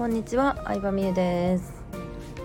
[0.00, 1.74] こんにちは、相葉美優です。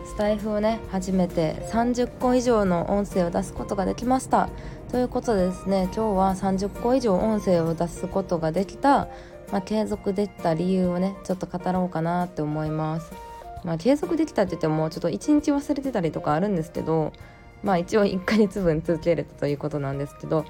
[0.06, 4.50] スタイフをね初めて30個以上の音声を出すことができました。
[4.92, 9.08] ということでですね今日は30個以上音声を出すことができた、
[9.54, 13.14] まあ、継続できた理由をねちょっと語ろうかなって思います。
[13.64, 17.14] まあ継続できたって言ってもちょっと1日忘れてたりとかあるんですけど
[17.64, 20.44] まあ一応1ヶ月分続けれたということなんですけど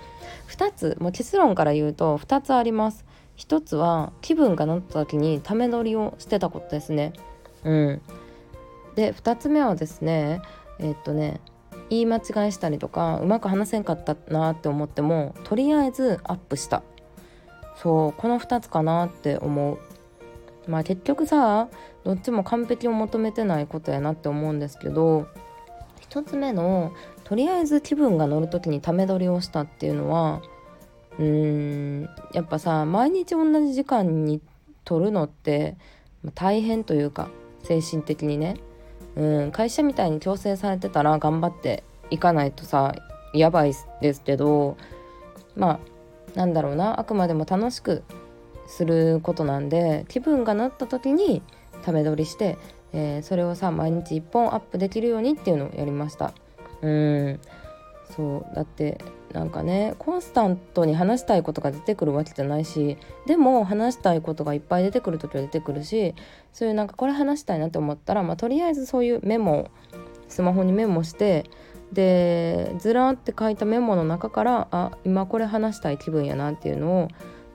[0.50, 3.06] 2つもう結論から言うと2つあります。
[3.36, 7.14] 一つは気分が乗った時にため撮りをしてたことですね。
[7.64, 8.02] うん、
[8.96, 10.42] で2つ目はですね
[10.80, 11.42] えー、っとね
[11.90, 16.84] 言い間違いしたりとかうまく話せんかったなって思ってもとりあえずアップした。
[17.76, 19.80] そうこの2つかなって思う。
[20.68, 21.68] まあ結局さ
[22.04, 25.28] どっちも完璧を求めてないことやなって思うんですけど
[26.10, 30.42] 1つ目のとりあえず気分が乗る時にため撮りをしたっていうのは
[31.20, 32.10] うーん。
[32.34, 34.42] やっぱさ毎日同じ時間に
[34.84, 35.78] 撮るのって
[36.34, 37.30] 大変というか
[37.64, 38.56] 精神的にね。
[39.16, 39.52] うん。
[39.52, 42.94] 会社みたいに強制されてたら頑張っていかないとさ
[43.34, 44.78] やばいですけど
[45.56, 45.80] ま
[46.36, 48.04] あなんだろうなあくまでも楽しく
[48.68, 51.42] することなんで気分がなった時に
[51.84, 52.58] ため撮りして、
[52.94, 56.34] えー、それをさ毎日1本アップできるようにっていうのをやりました。
[56.82, 57.40] うん。
[58.16, 58.56] そう。
[58.56, 58.98] だって
[59.36, 66.16] なんかねコンスタントに話したいことが出てくるわけじゃないしでも話したいことがいっぱい出てくる時は出てくるし
[66.54, 69.70] そういうなんかこれ話したいなって思ったら、まあ、とりあえずそういうメモ
[70.30, 71.50] スマホにメモして
[71.92, 77.08] でずらって書いたメモの中からあ今これ話したい気分やなっていうのを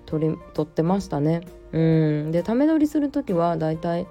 [0.05, 1.41] 取り取ってましたね。
[1.73, 4.06] うんでため撮りする時はだいたい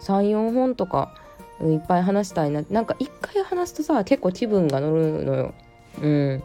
[0.00, 1.14] 34本とか
[1.62, 5.54] いっぱい話したいななんか1回話すとさ結構気分が乗るのよ。
[6.00, 6.42] うん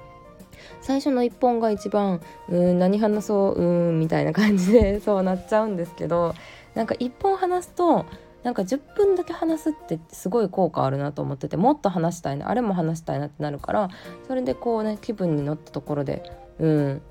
[0.83, 6.35] 最初の1本が一番うん何話そううんみたいな感じで そうなっちゃうんですけど
[6.75, 8.05] なんか1本話すと
[8.43, 13.89] なんか10分だけ話すってすごい効果あるなと思っててもっと話したいなあれも話したいなってなるから
[14.27, 16.23] それでこうね気分に乗ったところで
[16.59, 17.01] うん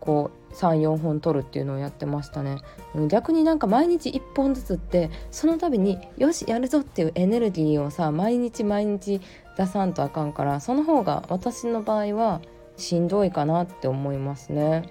[0.00, 2.56] こう34本取るっていうのをやってましたね。
[3.08, 9.20] 逆になんか毎日1本ずつってその度によしやるぞっていうエネルギーをさ毎日毎日
[9.56, 12.40] 出さんとあかんからその方が私の場合は
[12.80, 14.88] しんどいかなって思いますね。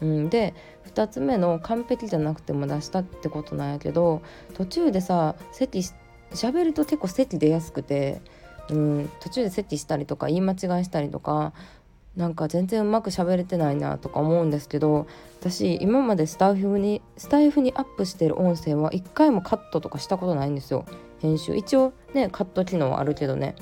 [0.00, 0.54] うん、で
[0.92, 4.22] 2つ目の完璧じゃなくても出したってことなんやけど
[4.54, 5.84] 途中でさ席
[6.32, 8.20] 喋ると結構席出やすくて、
[8.70, 11.52] うん、途中で席したりとか言い間違いしたりとか
[12.16, 15.06] なんか全然うまく喋れてないなとか思うんですけど
[15.40, 20.86] 私今までスタイフにスタイフにアップしてる音声は一回もカットとかしたことないんですよ。
[21.20, 21.56] 編集。
[21.56, 23.56] 一応ねカット機能はあるけどね。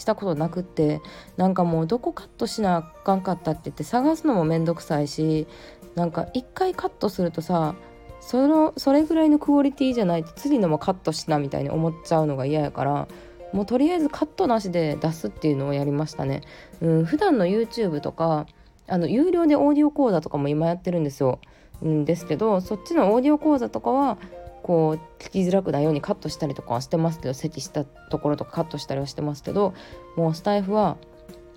[0.00, 1.00] したことなくって
[1.36, 5.46] なんかもうどこカットしなあかんかったって言って探すのもめんどくさいし
[5.94, 7.74] なんか一回カットするとさ
[8.20, 13.08] そのそれぐらいのクオリティじゃないと次のもカットしなみたいに思っちゃうのが嫌やから
[13.52, 16.42] もうとりあえずカットなしで出すっていうのをやりましたね。
[16.80, 18.46] うん、普段の YouTube とか
[18.86, 21.40] あの有料でオーディオ講座とかも今やってるんですよ。
[21.82, 24.18] うんですけどそっちのオーディオ講座とかは
[24.62, 29.74] こう聞きづらくないようにカットしたりとかはしてますけど席したところとかカットしたりはしてますけど
[30.16, 30.96] もうスタイフは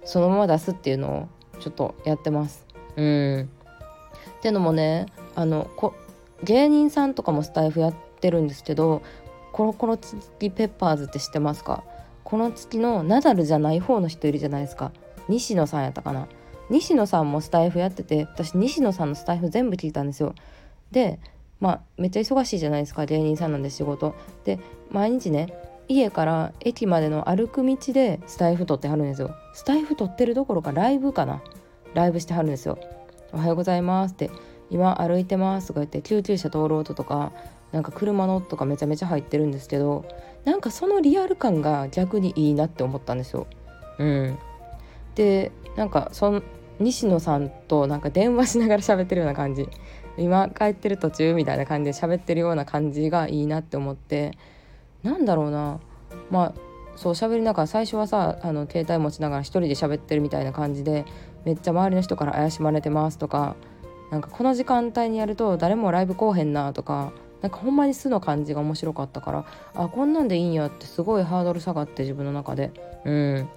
[0.05, 2.65] そのまま出すっていうのをちょっとやってます。
[2.95, 3.49] うん。
[4.37, 5.05] っていうのもね
[5.35, 5.93] あのこ
[6.43, 9.01] 芸人さんとかもスタイフやってるんですけど
[9.51, 11.83] コロコロチキペッパーズって知ってますか？
[12.23, 14.91] この月のナダルじゃない方の人いるじゃないですか。
[15.29, 16.27] 西野さんやったかな？
[16.69, 20.33] 西野さんもスタイフやってて私西野さんのスタイフ全部聞いたんですよ。
[20.91, 21.19] で
[21.63, 24.13] まあめっちゃ忙しいじゃないですか芸人さんなんで仕事。
[24.43, 24.59] で
[24.91, 25.53] 毎日ね
[25.87, 29.33] 家から駅までの歩く道でスタイフ撮ってはるんですよ。
[29.53, 31.41] スタイフ撮ってるどころかライブかな。
[31.93, 32.77] ライブしてはるんですよ
[33.31, 34.29] おはようございますって
[34.69, 37.31] 今歩いてますとか言って救急車通ろうととか
[37.71, 40.05] なんか車のとかめちゃめちゃ入ってるんですけど
[40.45, 43.47] なんかそのリアル感が逆にいいなって思ったんですよ。
[43.99, 44.37] うん、
[45.15, 46.41] でなんかその
[46.83, 49.67] 西野さんとなんか電話しながら喋ってるような感じ。
[50.17, 54.37] 今帰ってる途中みたいな感じで喋ってるような感じがいいなって思って。
[55.01, 55.79] なんだろうな。
[56.29, 61.05] まあそう喋りながら最初はさあの携帯持ちながら一人で喋ってるみたいな感じで
[61.45, 63.55] めっちゃ周りの人から怪しまれてますとか
[64.11, 72.71] なんかこの時間帯にやると誰もライブ来おへんなとかなんかほんまに素の感じが面白かったからあこんなんでいいんやってすごいハードル下がって自分の中で。
[73.05, 73.49] うん。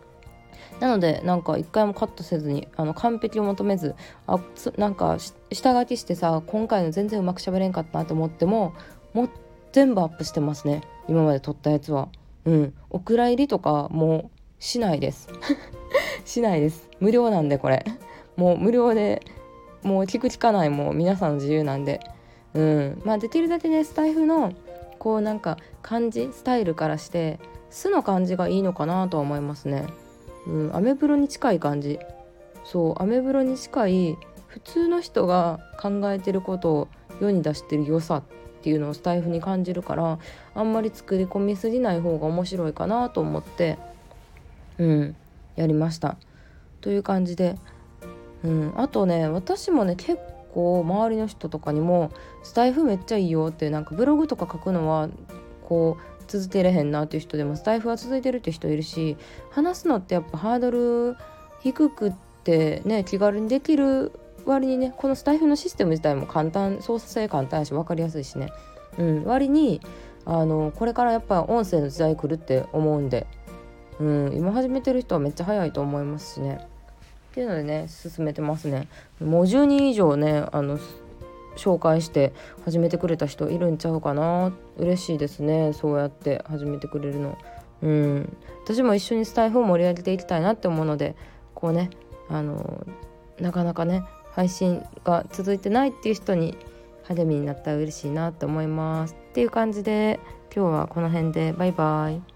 [0.80, 3.94] なのでなんか一回もカットせずにあの完璧を求めず
[4.26, 4.38] あ
[4.76, 5.16] なんか
[5.52, 8.74] 下書きしてさ今回の全然うまくしゃべれんかったなと思っても
[9.14, 9.30] もう
[9.72, 10.82] 全部アップしてますね。
[11.08, 12.08] 今まで撮ったやつは。
[12.46, 12.74] うん。
[12.88, 15.28] お蔵入りとかもうしないです。
[16.24, 16.88] しないです。
[16.98, 17.84] 無料なんでこれ。
[18.36, 19.22] もう無料で
[19.82, 22.00] もう聞く聞かないもう皆さんの自由なんで。
[22.54, 23.02] うん。
[23.04, 24.52] まあできるだけねスタイフの
[24.98, 27.38] こうなんか感じスタイルからして
[27.68, 29.84] 素の感じがいいのかなとは思いますね。
[30.46, 31.98] うん、アメブロに近い感じ
[32.64, 36.88] そうアメブロに近い普通の人が考えてることを
[37.20, 38.22] 世に出してる良さっ
[38.62, 40.18] ていうのをスタイフに感じるから
[40.54, 43.78] あんまり作り込みすぎない方が面白いかなと思って
[44.78, 45.16] うん
[45.56, 46.16] やりました。
[46.80, 47.56] という感じで、
[48.44, 50.18] うん、あとね私もね結
[50.52, 52.10] 構周りの人とかにも
[52.44, 55.08] 「スタイフめっちゃいいよ」ってなんかブログとか書くのは
[55.66, 59.16] こう続けれへんなっていう人でもスタイフは続いてるって人いるし
[59.50, 61.16] 話すのってやっぱハードル
[61.60, 62.12] 低くっ
[62.44, 64.12] てね気軽にできる
[64.44, 68.52] 割にねこのスタイフのシステム自体も簡単操作性簡単やし分かりやすいしね、
[68.98, 69.80] うん、割に
[70.24, 73.26] あのこれからやっぱ音声の時代来るって思うんで、
[74.00, 76.60] うん、今始めてる人はめっちゃ早いと思いますしね。
[77.30, 78.88] っていうのでね進めてますね。
[79.20, 80.78] もう10人以上ねあの
[81.56, 82.32] 紹介して
[82.64, 84.52] 始めてくれた人いるんちゃうかな。
[84.78, 85.72] 嬉しいですね。
[85.72, 87.36] そうやって始めてくれるの。
[87.82, 88.36] うん。
[88.64, 91.16] 私も一緒にスタイフを盛り上げていきたいなって思うので
[91.54, 91.90] こうね
[92.28, 92.86] あの
[93.38, 96.56] なかなかね配信が続いてないっていう人に
[97.04, 99.14] 励みになったら嬉しいなって思います。
[99.30, 100.20] っていう感じで
[100.54, 101.52] 今日はこの辺で。
[101.52, 102.35] バイバイ。